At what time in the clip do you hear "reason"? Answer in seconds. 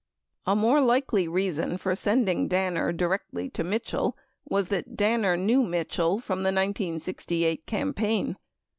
1.27-1.77